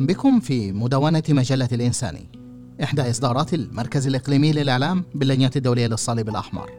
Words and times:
أهلا 0.00 0.12
بكم 0.12 0.40
في 0.40 0.72
مدونة 0.72 1.22
مجلة 1.28 1.68
الإنساني 1.72 2.28
إحدى 2.82 3.10
إصدارات 3.10 3.54
المركز 3.54 4.06
الإقليمي 4.06 4.52
للإعلام 4.52 5.04
باللجنة 5.14 5.50
الدولية 5.56 5.86
للصليب 5.86 6.28
الأحمر. 6.28 6.70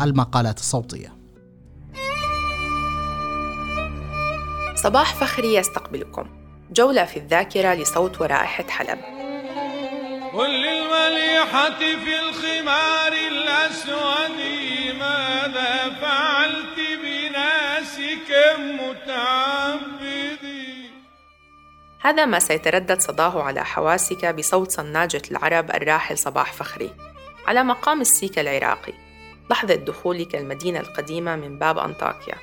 المقالات 0.00 0.58
الصوتية. 0.58 1.12
صباح 4.74 5.14
فخري 5.14 5.54
يستقبلكم. 5.54 6.26
جولة 6.72 7.04
في 7.04 7.16
الذاكرة 7.16 7.74
لصوت 7.74 8.20
ورائحة 8.20 8.66
حلب. 8.68 8.98
قل 10.34 10.50
للمليحة 10.50 11.78
في 11.78 12.18
الخمار 12.28 13.12
الأسود 13.12 14.38
ماذا 14.98 16.00
فعلت 16.00 16.78
بناسك 17.02 18.30
متعبدي 18.58 20.03
هذا 22.04 22.24
ما 22.24 22.38
سيتردد 22.38 23.00
صداه 23.00 23.42
على 23.42 23.64
حواسك 23.64 24.26
بصوت 24.26 24.70
صناجة 24.70 25.22
العرب 25.30 25.70
الراحل 25.70 26.18
صباح 26.18 26.52
فخري. 26.52 26.90
على 27.46 27.62
مقام 27.64 28.00
السيك 28.00 28.38
العراقي 28.38 28.92
لحظة 29.50 29.74
دخولك 29.74 30.36
المدينة 30.36 30.80
القديمة 30.80 31.36
من 31.36 31.58
باب 31.58 31.78
أنطاكيا. 31.78 32.34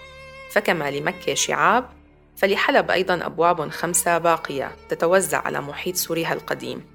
فكما 0.52 0.92
لمكة 0.92 1.34
شعاب 1.34 1.90
فلحلب 2.38 2.92
أيضا 2.92 3.26
أبواب 3.26 3.70
خمسة 3.70 4.18
باقية 4.18 4.72
تتوزع 4.90 5.42
على 5.46 5.62
محيط 5.62 5.96
سوريا 5.96 6.34
القديم. 6.34 6.86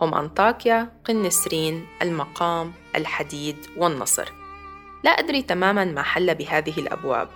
هم 0.00 0.14
أنطاكيا، 0.14 0.88
قنسرين، 1.04 1.86
المقام، 2.02 2.72
الحديد 2.96 3.56
والنصر. 3.76 4.32
لا 5.04 5.10
أدري 5.10 5.42
تماما 5.42 5.84
ما 5.84 6.02
حل 6.02 6.34
بهذه 6.34 6.78
الأبواب. 6.78 7.28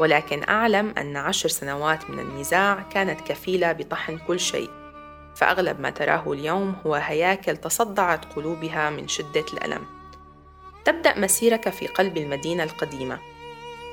ولكن 0.00 0.48
أعلم 0.48 0.94
أن 0.98 1.16
عشر 1.16 1.48
سنوات 1.48 2.10
من 2.10 2.18
النزاع 2.18 2.82
كانت 2.92 3.20
كفيلة 3.20 3.72
بطحن 3.72 4.18
كل 4.18 4.40
شيء. 4.40 4.70
فأغلب 5.34 5.80
ما 5.80 5.90
تراه 5.90 6.32
اليوم 6.32 6.76
هو 6.86 6.94
هياكل 6.94 7.56
تصدعت 7.56 8.24
قلوبها 8.24 8.90
من 8.90 9.08
شدة 9.08 9.44
الألم. 9.52 9.86
تبدأ 10.84 11.18
مسيرك 11.18 11.68
في 11.68 11.86
قلب 11.86 12.16
المدينة 12.16 12.62
القديمة. 12.64 13.18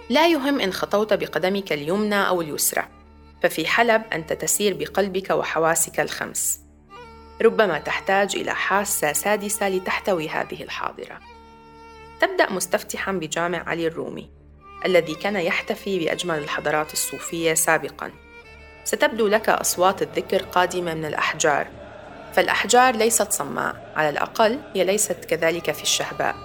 لا 0.10 0.28
يهم 0.28 0.60
إن 0.60 0.74
خطوت 0.74 1.14
بقدمك 1.14 1.74
اليمنى 1.74 2.28
أو 2.28 2.42
اليسرى. 2.42 2.84
ففي 3.44 3.68
حلب 3.68 4.04
أنت 4.14 4.34
تسير 4.34 4.74
بقلبك 4.74 5.30
وحواسك 5.30 6.00
الخمس. 6.00 6.62
ربما 7.42 7.80
تحتاج 7.80 8.36
إلى 8.36 8.56
حاسة 8.56 9.14
سادسة 9.14 9.70
لتحتوي 9.70 10.30
هذه 10.30 10.64
الحاضرة. 10.64 11.20
تبدأ 12.20 12.52
مستفتحا 12.52 13.12
بجامع 13.12 13.70
علي 13.70 13.88
الرومي. 13.88 14.37
الذي 14.86 15.16
كان 15.16 15.36
يحتفي 15.36 16.00
بأجمل 16.00 16.38
الحضارات 16.38 16.94
الصوفية 16.94 17.54
سابقا. 17.54 18.12
ستبدو 18.84 19.28
لك 19.28 19.50
أصوات 19.50 20.02
الذكر 20.02 20.44
قادمة 20.44 20.94
من 20.94 21.06
الأحجار. 21.06 21.68
فالأحجار 22.34 22.96
ليست 22.96 23.32
صماء 23.32 23.94
على 23.96 24.10
الأقل 24.10 24.60
هي 24.74 24.84
ليست 24.84 25.26
كذلك 25.26 25.72
في 25.72 25.84
الشهباء. 25.84 26.36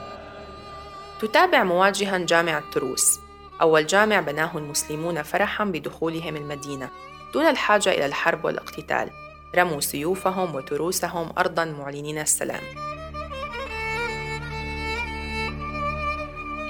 تتابع 1.20 1.64
مواجها 1.64 2.18
جامع 2.18 2.58
التروس. 2.58 3.20
أول 3.60 3.86
جامع 3.86 4.20
بناه 4.20 4.58
المسلمون 4.58 5.22
فرحا 5.22 5.64
بدخولهم 5.64 6.36
المدينة. 6.36 6.90
دون 7.34 7.46
الحاجة 7.46 7.90
إلى 7.90 8.06
الحرب 8.06 8.44
والاقتتال 8.44 9.10
رموا 9.56 9.80
سيوفهم 9.80 10.54
وتروسهم 10.54 11.32
أرضا 11.38 11.64
معلنين 11.64 12.18
السلام. 12.18 12.62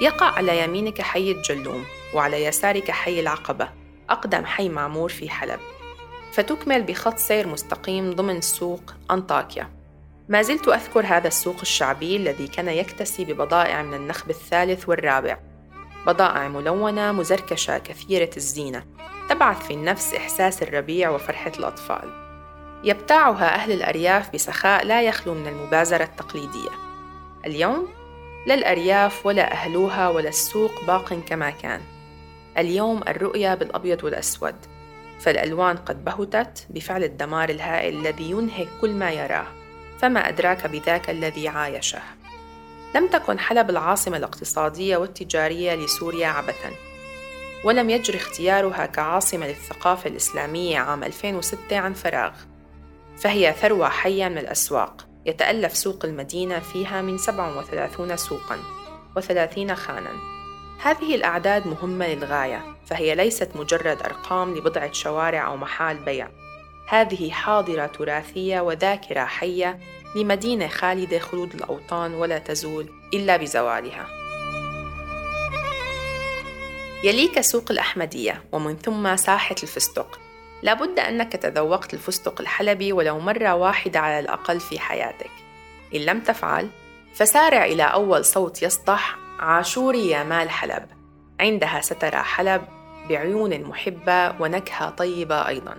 يقع 0.03 0.25
على 0.25 0.63
يمينك 0.63 1.01
حي 1.01 1.31
الجلوم 1.31 1.85
وعلى 2.13 2.45
يسارك 2.45 2.91
حي 2.91 3.19
العقبة 3.19 3.69
أقدم 4.09 4.45
حي 4.45 4.69
معمور 4.69 5.09
في 5.09 5.29
حلب. 5.29 5.59
فتكمل 6.33 6.83
بخط 6.83 7.17
سير 7.17 7.47
مستقيم 7.47 8.11
ضمن 8.11 8.41
سوق 8.41 8.93
أنطاكيا. 9.11 9.69
ما 10.29 10.41
زلت 10.41 10.67
أذكر 10.67 11.05
هذا 11.05 11.27
السوق 11.27 11.55
الشعبي 11.61 12.17
الذي 12.17 12.47
كان 12.47 12.67
يكتسي 12.67 13.25
ببضائع 13.25 13.81
من 13.81 13.93
النخب 13.93 14.29
الثالث 14.29 14.89
والرابع. 14.89 15.37
بضائع 16.07 16.47
ملونة 16.47 17.11
مزركشة 17.11 17.77
كثيرة 17.77 18.29
الزينة 18.37 18.83
تبعث 19.29 19.67
في 19.67 19.73
النفس 19.73 20.13
إحساس 20.13 20.63
الربيع 20.63 21.09
وفرحة 21.09 21.51
الأطفال. 21.59 22.09
يبتاعها 22.83 23.55
أهل 23.55 23.71
الأرياف 23.71 24.33
بسخاء 24.33 24.85
لا 24.85 25.01
يخلو 25.01 25.33
من 25.33 25.47
المبازرة 25.47 26.03
التقليدية. 26.03 26.69
اليوم 27.45 28.02
لا 28.47 28.53
الأرياف 28.53 29.25
ولا 29.25 29.51
أهلوها 29.51 30.09
ولا 30.09 30.29
السوق 30.29 30.85
باق 30.85 31.13
كما 31.13 31.49
كان. 31.49 31.81
اليوم 32.57 33.01
الرؤية 33.07 33.55
بالأبيض 33.55 34.03
والأسود 34.03 34.55
فالألوان 35.19 35.77
قد 35.77 36.05
بهتت 36.05 36.67
بفعل 36.69 37.03
الدمار 37.03 37.49
الهائل 37.49 37.99
الذي 37.99 38.31
ينهك 38.31 38.67
كل 38.81 38.91
ما 38.91 39.11
يراه 39.11 39.47
فما 39.99 40.29
أدراك 40.29 40.67
بذاك 40.67 41.09
الذي 41.09 41.47
عايشه. 41.47 42.01
لم 42.95 43.07
تكن 43.07 43.39
حلب 43.39 43.69
العاصمة 43.69 44.17
الاقتصادية 44.17 44.97
والتجارية 44.97 45.75
لسوريا 45.75 46.27
عبثاً 46.27 46.71
ولم 47.63 47.89
يجري 47.89 48.17
اختيارها 48.17 48.85
كعاصمة 48.85 49.47
للثقافة 49.47 50.09
الإسلامية 50.09 50.79
عام 50.79 51.03
2006 51.03 51.77
عن 51.77 51.93
فراغ 51.93 52.31
فهي 53.17 53.53
ثروة 53.61 53.89
حية 53.89 54.27
من 54.27 54.37
الأسواق. 54.37 55.07
يتألف 55.25 55.77
سوق 55.77 56.05
المدينة 56.05 56.59
فيها 56.59 57.01
من 57.01 57.17
37 57.17 58.17
سوقاً 58.17 58.57
و30 59.19 59.71
خاناً. 59.73 60.11
هذه 60.81 61.15
الأعداد 61.15 61.67
مهمة 61.67 62.07
للغاية 62.07 62.63
فهي 62.85 63.15
ليست 63.15 63.49
مجرد 63.55 64.01
أرقام 64.01 64.55
لبضعة 64.55 64.91
شوارع 64.91 65.47
أو 65.47 65.57
محال 65.57 65.97
بيع. 65.97 66.29
هذه 66.87 67.31
حاضرة 67.31 67.85
تراثية 67.85 68.59
وذاكرة 68.59 69.25
حية 69.25 69.79
لمدينة 70.15 70.67
خالدة 70.67 71.19
خلود 71.19 71.53
الأوطان 71.53 72.13
ولا 72.13 72.39
تزول 72.39 72.89
إلا 73.13 73.37
بزوالها. 73.37 74.07
يليك 77.03 77.41
سوق 77.41 77.71
الأحمدية 77.71 78.43
ومن 78.51 78.77
ثم 78.77 79.15
ساحة 79.15 79.55
الفستق. 79.63 80.19
لابد 80.63 80.99
أنك 80.99 81.31
تذوقت 81.33 81.93
الفستق 81.93 82.41
الحلبي 82.41 82.93
ولو 82.93 83.19
مرة 83.19 83.53
واحدة 83.53 83.99
على 83.99 84.19
الأقل 84.19 84.59
في 84.59 84.79
حياتك. 84.79 85.31
إن 85.95 85.99
لم 85.99 86.19
تفعل 86.19 86.69
فسارع 87.13 87.65
إلى 87.65 87.83
أول 87.83 88.25
صوت 88.25 88.63
يسطح 88.63 89.17
عاشوري 89.39 90.09
يا 90.09 90.23
مال 90.23 90.49
حلب. 90.49 90.85
عندها 91.39 91.81
سترى 91.81 92.17
حلب 92.17 92.61
بعيون 93.09 93.63
محبة 93.63 94.41
ونكهة 94.41 94.89
طيبة 94.89 95.47
أيضاً. 95.47 95.75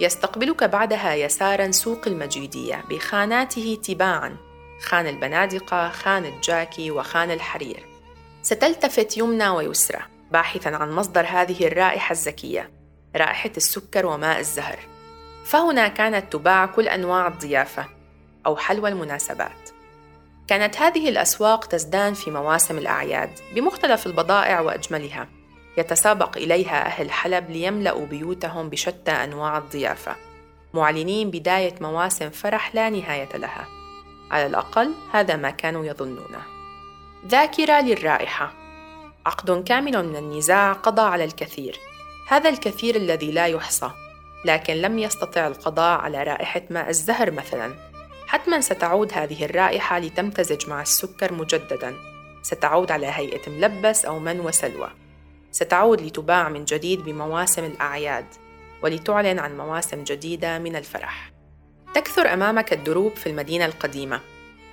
يستقبلك 0.00 0.64
بعدها 0.64 1.14
يسارا 1.14 1.70
سوق 1.70 2.00
المجيدية 2.06 2.84
بخاناته 2.90 3.78
تباعا 3.84 4.36
خان 4.82 5.06
البنادقة 5.06 5.88
خان 5.88 6.24
الجاكي 6.24 6.90
وخان 6.90 7.30
الحرير. 7.30 7.86
ستلتفت 8.42 9.16
يمنى 9.16 9.48
ويسرى 9.48 10.00
باحثا 10.32 10.68
عن 10.68 10.92
مصدر 10.92 11.26
هذه 11.26 11.66
الرائحة 11.66 12.12
الزكية. 12.12 12.70
رائحة 13.16 13.50
السكر 13.56 14.06
وماء 14.06 14.40
الزهر. 14.40 14.78
فهنا 15.44 15.88
كانت 15.88 16.32
تباع 16.32 16.66
كل 16.66 16.88
أنواع 16.88 17.26
الضيافة 17.26 17.86
أو 18.46 18.56
حلوى 18.56 18.88
المناسبات. 18.88 19.70
كانت 20.48 20.76
هذه 20.76 21.08
الأسواق 21.08 21.64
تزدان 21.64 22.14
في 22.14 22.30
مواسم 22.30 22.78
الأعياد 22.78 23.30
بمختلف 23.54 24.06
البضائع 24.06 24.60
وأجملها. 24.60 25.28
يتسابق 25.78 26.36
إليها 26.36 26.86
أهل 26.86 27.10
حلب 27.10 27.50
ليملأوا 27.50 28.06
بيوتهم 28.06 28.70
بشتى 28.70 29.10
أنواع 29.10 29.58
الضيافة. 29.58 30.16
معلنين 30.74 31.30
بداية 31.30 31.74
مواسم 31.80 32.30
فرح 32.30 32.74
لا 32.74 32.90
نهاية 32.90 33.36
لها. 33.36 33.66
على 34.30 34.46
الأقل 34.46 34.94
هذا 35.12 35.36
ما 35.36 35.50
كانوا 35.50 35.84
يظنونه. 35.84 36.42
ذاكرة 37.26 37.80
للرائحة. 37.80 38.52
عقد 39.26 39.64
كامل 39.64 40.08
من 40.08 40.16
النزاع 40.16 40.72
قضى 40.72 41.02
على 41.02 41.24
الكثير. 41.24 41.80
هذا 42.28 42.50
الكثير 42.50 42.96
الذي 42.96 43.32
لا 43.32 43.46
يحصى 43.46 43.90
لكن 44.44 44.74
لم 44.74 44.98
يستطع 44.98 45.46
القضاء 45.46 46.00
على 46.00 46.22
رائحة 46.22 46.62
ماء 46.70 46.88
الزهر 46.88 47.30
مثلا. 47.30 47.74
حتما 48.26 48.60
ستعود 48.60 49.12
هذه 49.12 49.44
الرائحة 49.44 49.98
لتمتزج 49.98 50.68
مع 50.68 50.82
السكر 50.82 51.32
مجددا. 51.32 51.94
ستعود 52.42 52.92
على 52.92 53.06
هيئة 53.06 53.50
ملبس 53.50 54.04
أو 54.04 54.18
من 54.18 54.40
وسلوى. 54.40 54.90
ستعود 55.52 56.00
لتباع 56.00 56.48
من 56.48 56.64
جديد 56.64 57.04
بمواسم 57.04 57.64
الأعياد 57.64 58.26
ولتعلن 58.82 59.38
عن 59.38 59.56
مواسم 59.56 60.04
جديدة 60.04 60.58
من 60.58 60.76
الفرح. 60.76 61.32
تكثر 61.94 62.32
أمامك 62.32 62.72
الدروب 62.72 63.16
في 63.16 63.28
المدينة 63.28 63.64
القديمة 63.64 64.20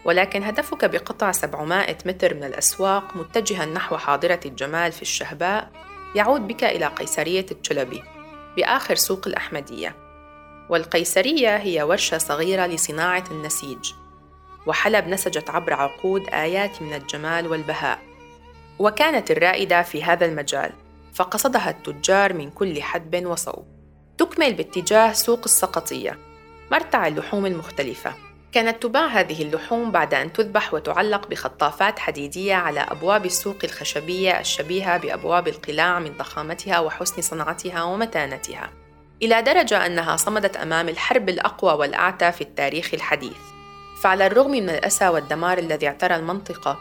ولكن 0.05 0.43
هدفك 0.43 0.85
بقطع 0.85 1.31
700 1.31 1.97
متر 2.05 2.33
من 2.33 2.43
الأسواق 2.43 3.15
متجها 3.15 3.65
نحو 3.65 3.97
حاضرة 3.97 4.39
الجمال 4.45 4.91
في 4.91 5.01
الشهباء 5.01 5.71
يعود 6.15 6.47
بك 6.47 6.63
إلى 6.63 6.85
قيصرية 6.85 7.45
التشلبي 7.51 8.03
بآخر 8.57 8.95
سوق 8.95 9.27
الأحمدية. 9.27 9.95
والقيصرية 10.69 11.57
هي 11.57 11.83
ورشة 11.83 12.17
صغيرة 12.17 12.65
لصناعة 12.65 13.23
النسيج 13.31 13.93
وحلب 14.65 15.07
نسجت 15.07 15.49
عبر 15.49 15.73
عقود 15.73 16.29
آيات 16.29 16.81
من 16.81 16.93
الجمال 16.93 17.47
والبهاء. 17.47 17.99
وكانت 18.79 19.31
الرائدة 19.31 19.81
في 19.81 20.03
هذا 20.03 20.25
المجال 20.25 20.71
فقصدها 21.13 21.69
التجار 21.69 22.33
من 22.33 22.49
كل 22.49 22.81
حدب 22.81 23.25
وصوب. 23.25 23.65
تكمل 24.17 24.53
باتجاه 24.53 25.13
سوق 25.13 25.41
السقطية 25.45 26.17
مرتع 26.71 27.07
اللحوم 27.07 27.45
المختلفة. 27.45 28.13
كانت 28.53 28.83
تباع 28.83 29.07
هذه 29.07 29.41
اللحوم 29.41 29.91
بعد 29.91 30.13
أن 30.13 30.33
تذبح 30.33 30.73
وتعلق 30.73 31.27
بخطافات 31.27 31.99
حديدية 31.99 32.55
على 32.55 32.79
أبواب 32.79 33.25
السوق 33.25 33.57
الخشبية 33.63 34.39
الشبيهة 34.39 34.97
بأبواب 34.97 35.47
القلاع 35.47 35.99
من 35.99 36.17
ضخامتها 36.17 36.79
وحسن 36.79 37.21
صنعتها 37.21 37.83
ومتانتها 37.83 38.69
إلى 39.21 39.41
درجة 39.41 39.85
أنها 39.85 40.17
صمدت 40.17 40.57
أمام 40.57 40.89
الحرب 40.89 41.29
الأقوى 41.29 41.73
والأعتى 41.73 42.31
في 42.31 42.41
التاريخ 42.41 42.93
الحديث. 42.93 43.37
فعلى 44.01 44.27
الرغم 44.27 44.51
من 44.51 44.69
الأسى 44.69 45.07
والدمار 45.07 45.57
الذي 45.57 45.87
اعترى 45.87 46.15
المنطقة 46.15 46.79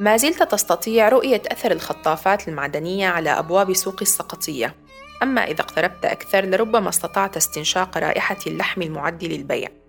ما 0.00 0.16
زلت 0.16 0.42
تستطيع 0.42 1.08
رؤية 1.08 1.42
أثر 1.52 1.72
الخطافات 1.72 2.48
المعدنية 2.48 3.08
على 3.08 3.30
أبواب 3.30 3.72
سوق 3.72 3.96
السقطية. 4.02 4.74
أما 5.22 5.44
إذا 5.44 5.60
اقتربت 5.60 6.04
أكثر 6.04 6.44
لربما 6.44 6.88
استطعت 6.88 7.36
استنشاق 7.36 7.98
رائحة 7.98 8.38
اللحم 8.46 8.82
المعد 8.82 9.24
للبيع. 9.24 9.83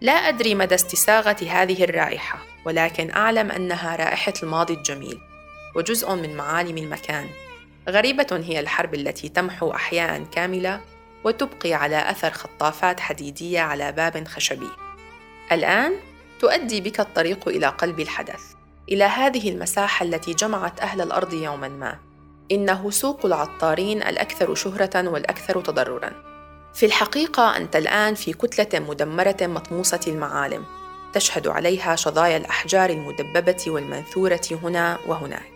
لا 0.00 0.12
أدري 0.12 0.54
مدى 0.54 0.74
استساغة 0.74 1.36
هذه 1.48 1.84
الرائحة 1.84 2.38
ولكن 2.64 3.10
أعلم 3.10 3.50
أنها 3.50 3.96
رائحة 3.96 4.32
الماضي 4.42 4.74
الجميل 4.74 5.20
وجزء 5.74 6.14
من 6.14 6.36
معالم 6.36 6.78
المكان. 6.78 7.28
غريبة 7.88 8.26
هي 8.44 8.60
الحرب 8.60 8.94
التي 8.94 9.28
تمحو 9.28 9.70
أحياء 9.70 10.24
كاملة 10.24 10.80
وتبقي 11.24 11.74
على 11.74 12.10
أثر 12.10 12.30
خطافات 12.30 13.00
حديدية 13.00 13.60
على 13.60 13.92
باب 13.92 14.28
خشبي. 14.28 14.70
الآن 15.52 15.92
تؤدي 16.40 16.80
بك 16.80 17.00
الطريق 17.00 17.48
إلى 17.48 17.66
قلب 17.66 18.00
الحدث 18.00 18.42
إلى 18.88 19.04
هذه 19.04 19.50
المساحة 19.50 20.04
التي 20.04 20.34
جمعت 20.34 20.80
أهل 20.80 21.00
الأرض 21.00 21.34
يوما 21.34 21.68
ما. 21.68 21.98
إنه 22.52 22.90
سوق 22.90 23.26
العطارين 23.26 24.02
الأكثر 24.02 24.54
شهرة 24.54 25.08
والأكثر 25.08 25.60
تضررا. 25.60 26.29
في 26.74 26.86
الحقيقة 26.86 27.56
أنت 27.56 27.76
الآن 27.76 28.14
في 28.14 28.32
كتلة 28.32 28.80
مدمرة 28.80 29.36
مطموسة 29.42 30.00
المعالم. 30.06 30.64
تشهد 31.12 31.48
عليها 31.48 31.96
شظايا 31.96 32.36
الأحجار 32.36 32.90
المدببة 32.90 33.64
والمنثورة 33.66 34.40
هنا 34.50 34.98
وهناك. 35.06 35.52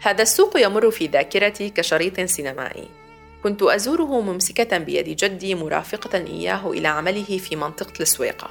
هذا 0.00 0.22
السوق 0.22 0.60
يمر 0.60 0.90
في 0.90 1.06
ذاكرتي 1.06 1.70
كشريط 1.70 2.20
سينمائي. 2.20 2.88
كنت 3.42 3.62
أزوره 3.62 4.20
ممسكة 4.20 4.78
بيد 4.78 5.16
جدي 5.16 5.54
مرافقة 5.54 6.18
إياه 6.18 6.70
إلى 6.70 6.88
عمله 6.88 7.38
في 7.38 7.56
منطقة 7.56 7.92
السويقة. 8.00 8.50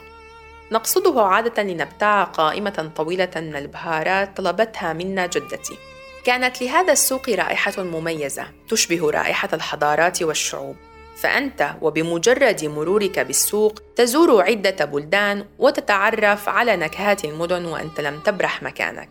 نقصده 0.72 1.22
عادة 1.22 1.64
لنبتاع 1.64 2.24
قائمة 2.24 2.92
طويلة 2.96 3.32
من 3.36 3.56
البهارات 3.56 4.38
طلبتها 4.38 4.94
منا 4.94 5.26
جدتي. 5.26 5.78
كانت 6.26 6.62
لهذا 6.62 6.94
السوق 6.94 7.30
رائحة 7.30 7.84
مميزة 7.84 8.46
تشبه 8.70 9.12
رائحة 9.12 9.50
الحضارات 9.54 10.24
والشعوب. 10.24 10.76
فأنت 11.22 11.76
وبمجرد 11.82 12.66
مرورك 12.66 13.20
بالسوق 13.20 13.80
تزور 13.96 14.42
عدة 14.42 14.86
بلدان 14.86 15.46
وتتعرف 15.60 16.50
على 16.50 16.76
نكهات 16.76 17.26
المدن 17.26 17.66
وأنت 17.66 18.00
لم 18.00 18.20
تبرح 18.20 18.64
مكانك. 18.64 19.10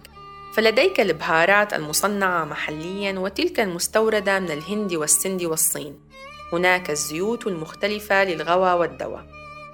فلديك 0.55 1.01
البهارات 1.01 1.75
المصنعة 1.75 2.45
محليا 2.45 3.19
وتلك 3.19 3.61
المستوردة 3.61 4.39
من 4.39 4.51
الهند 4.51 4.95
والسند 4.95 5.43
والصين. 5.43 6.01
هناك 6.53 6.91
الزيوت 6.91 7.47
المختلفة 7.47 8.25
للغوى 8.25 8.73
والدواء 8.73 9.27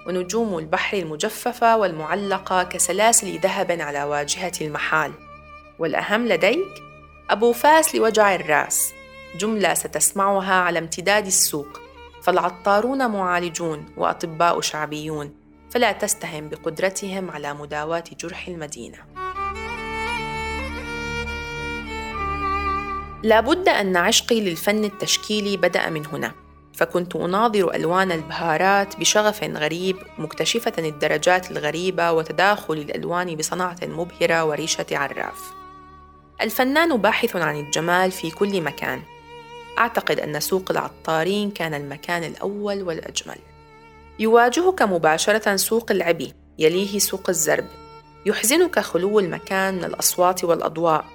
ونجوم 0.07 0.57
البحر 0.57 0.97
المجففة 0.97 1.77
والمعلقة 1.77 2.63
كسلاسل 2.63 3.39
ذهب 3.39 3.81
على 3.81 4.03
واجهة 4.03 4.51
المحال. 4.61 5.11
والأهم 5.79 6.27
لديك 6.27 6.83
أبو 7.29 7.53
فاس 7.53 7.95
لوجع 7.95 8.35
الرأس 8.35 8.93
جملة 9.35 9.73
ستسمعها 9.73 10.53
على 10.53 10.79
امتداد 10.79 11.25
السوق. 11.25 11.88
فالعطارون 12.29 13.11
معالجون 13.11 13.85
وأطباء 13.97 14.61
شعبيون 14.61 15.33
فلا 15.69 15.91
تستهن 15.91 16.49
بقدرتهم 16.49 17.31
على 17.31 17.53
مداواة 17.53 18.03
جرح 18.19 18.47
المدينة. 18.47 18.97
لابد 23.23 23.69
أن 23.69 23.97
عشقي 23.97 24.41
للفن 24.41 24.83
التشكيلي 24.83 25.57
بدأ 25.57 25.89
من 25.89 26.05
هنا 26.05 26.31
فكنت 26.73 27.15
أناظر 27.15 27.75
ألوان 27.75 28.11
البهارات 28.11 28.99
بشغف 28.99 29.43
غريب 29.43 29.97
مكتشفة 30.17 30.73
الدرجات 30.79 31.51
الغريبة 31.51 32.11
وتداخل 32.11 32.73
الألوان 32.73 33.35
بصنعة 33.35 33.79
مبهرة 33.83 34.43
وريشة 34.45 34.85
عراف. 34.91 35.51
الفنان 36.41 36.97
باحث 36.97 37.35
عن 37.35 37.59
الجمال 37.59 38.11
في 38.11 38.31
كل 38.31 38.61
مكان 38.61 39.01
أعتقد 39.79 40.19
أن 40.19 40.39
سوق 40.39 40.71
العطارين 40.71 41.51
كان 41.51 41.73
المكان 41.73 42.23
الأول 42.23 42.83
والأجمل. 42.83 43.37
يواجهك 44.19 44.81
مباشرة 44.81 45.55
سوق 45.55 45.91
العبي 45.91 46.33
يليه 46.59 46.99
سوق 46.99 47.29
الزرب. 47.29 47.65
يحزنك 48.25 48.79
خلو 48.79 49.19
المكان 49.19 49.75
من 49.75 49.83
الأصوات 49.83 50.43
والأضواء. 50.43 51.05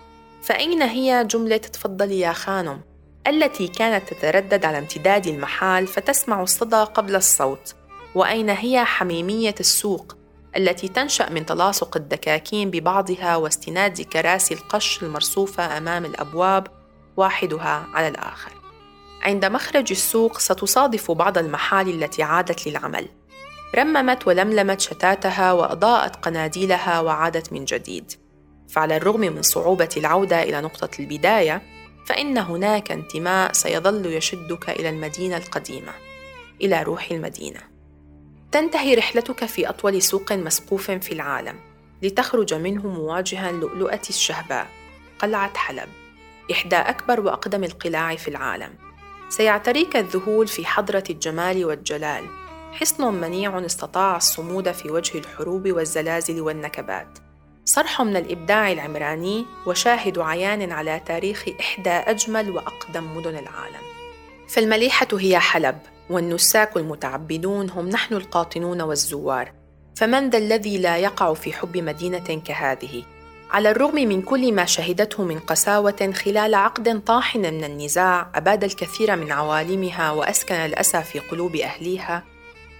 فأين 0.42 0.82
هي 0.82 1.24
جملة 1.30 1.56
تفضلي 1.56 2.20
يا 2.20 2.32
خانم؟ 2.32 2.80
التي 3.26 3.68
كانت 3.68 4.12
تتردد 4.12 4.64
على 4.64 4.78
امتداد 4.78 5.26
المحال 5.26 5.86
فتسمع 5.86 6.42
الصدى 6.42 6.76
قبل 6.76 7.16
الصوت. 7.16 7.74
وأين 8.14 8.50
هي 8.50 8.84
حميمية 8.84 9.54
السوق 9.60 10.16
التي 10.56 10.88
تنشأ 10.88 11.30
من 11.30 11.46
تلاصق 11.46 11.96
الدكاكين 11.96 12.70
ببعضها 12.70 13.36
واستناد 13.36 14.00
كراسي 14.00 14.54
القش 14.54 15.02
المرصوفة 15.02 15.78
أمام 15.78 16.04
الأبواب 16.04 16.66
واحدها 17.16 17.86
على 17.94 18.08
الآخر. 18.08 18.52
عند 19.22 19.44
مخرج 19.44 19.86
السوق 19.90 20.38
ستصادف 20.38 21.10
بعض 21.10 21.38
المحال 21.38 22.02
التي 22.02 22.22
عادت 22.22 22.66
للعمل. 22.66 23.08
رممت 23.76 24.26
ولملمت 24.26 24.80
شتاتها 24.80 25.52
وأضاءت 25.52 26.16
قناديلها 26.16 27.00
وعادت 27.00 27.52
من 27.52 27.64
جديد. 27.64 28.12
فعلى 28.68 28.96
الرغم 28.96 29.20
من 29.20 29.42
صعوبة 29.42 29.88
العودة 29.96 30.42
إلى 30.42 30.60
نقطة 30.60 30.90
البداية، 31.00 31.62
فإن 32.06 32.38
هناك 32.38 32.92
انتماء 32.92 33.52
سيظل 33.52 34.06
يشدك 34.06 34.70
إلى 34.70 34.88
المدينة 34.88 35.36
القديمة، 35.36 35.92
إلى 36.60 36.82
روح 36.82 37.10
المدينة. 37.10 37.60
تنتهي 38.52 38.94
رحلتك 38.94 39.44
في 39.44 39.68
أطول 39.68 40.02
سوق 40.02 40.32
مسقوف 40.32 40.90
في 40.90 41.12
العالم 41.12 41.56
لتخرج 42.02 42.54
منه 42.54 42.86
مواجها 42.86 43.52
لؤلؤة 43.52 44.00
الشهباء 44.10 44.66
قلعة 45.18 45.56
حلب 45.56 45.88
إحدى 46.52 46.76
أكبر 46.76 47.20
وأقدم 47.20 47.64
القلاع 47.64 48.16
في 48.16 48.28
العالم. 48.28 48.74
سيعتريك 49.28 49.96
الذهول 49.96 50.46
في 50.46 50.66
حضرة 50.66 51.04
الجمال 51.10 51.64
والجلال. 51.64 52.24
حصن 52.72 53.14
منيع 53.14 53.66
استطاع 53.66 54.16
الصمود 54.16 54.72
في 54.72 54.90
وجه 54.90 55.18
الحروب 55.18 55.72
والزلازل 55.72 56.40
والنكبات. 56.40 57.18
صرح 57.64 58.02
من 58.02 58.16
الإبداع 58.16 58.72
العمراني 58.72 59.46
وشاهد 59.66 60.18
عيان 60.18 60.72
على 60.72 61.00
تاريخ 61.06 61.44
إحدى 61.60 61.90
أجمل 61.90 62.50
وأقدم 62.50 63.16
مدن 63.16 63.38
العالم. 63.38 63.84
فالمليحة 64.48 65.08
هي 65.12 65.38
حلب 65.38 65.78
والنساك 66.10 66.76
المتعبدون 66.76 67.70
هم 67.70 67.88
نحن 67.88 68.14
القاطنون 68.14 68.80
والزوار. 68.80 69.52
فمن 69.96 70.30
ذا 70.30 70.38
الذي 70.38 70.78
لا 70.78 70.96
يقع 70.96 71.34
في 71.34 71.52
حب 71.52 71.76
مدينة 71.76 72.42
كهذه؟ 72.44 73.04
على 73.50 73.70
الرغم 73.70 73.94
من 73.94 74.22
كل 74.22 74.52
ما 74.52 74.64
شهدته 74.64 75.22
من 75.22 75.38
قساوة 75.38 76.12
خلال 76.14 76.54
عقد 76.54 77.04
طاحن 77.04 77.40
من 77.40 77.64
النزاع 77.64 78.30
أباد 78.34 78.64
الكثير 78.64 79.16
من 79.16 79.32
عوالمها 79.32 80.10
وأسكن 80.10 80.54
الأسى 80.54 81.02
في 81.02 81.18
قلوب 81.18 81.56
أهليها 81.56 82.22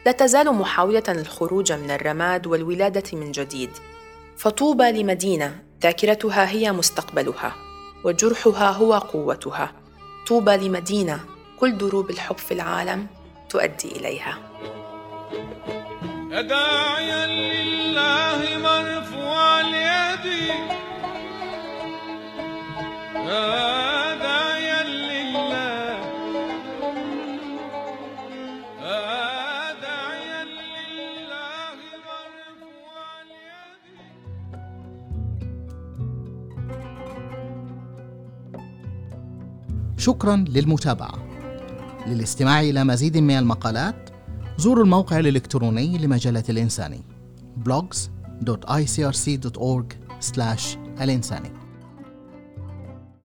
لا 0.06 0.12
تزال 0.12 0.54
محاولة 0.54 1.02
الخروج 1.08 1.72
من 1.72 1.90
الرماد 1.90 2.46
والولادة 2.46 3.18
من 3.18 3.32
جديد. 3.32 3.70
فطوبى 4.36 4.92
لمدينة 4.92 5.62
ذاكرتها 5.82 6.50
هي 6.50 6.72
مستقبلها 6.72 7.54
وجرحها 8.04 8.70
هو 8.70 8.94
قوتها. 8.94 9.72
طوبى 10.28 10.56
لمدينة 10.56 11.20
كل 11.60 11.78
دروب 11.78 12.10
الحب 12.10 12.38
في 12.38 12.54
العالم 12.54 13.06
تؤدي 13.48 13.88
إليها. 13.96 14.38
داعيا 16.30 17.26
لله 17.26 18.58
مرفوع 18.58 19.60
اليد 20.24 20.68
داعيا 24.22 24.82
لله. 24.84 26.00
داعيا 29.82 30.44
لله 30.44 31.76
مرفوع 32.06 32.96
اليد 33.22 33.82
شكرا 39.98 40.36
للمتابعة. 40.36 41.14
للاستماع 42.06 42.60
إلى 42.60 42.84
مزيد 42.84 43.18
من 43.18 43.38
المقالات 43.38 44.10
زوروا 44.56 44.84
الموقع 44.84 45.18
الإلكتروني 45.18 45.98
لمجلة 45.98 46.44
الإنساني 46.48 47.02
slash 50.24 50.76
Alain 50.98 51.22
Sani. 51.22 51.63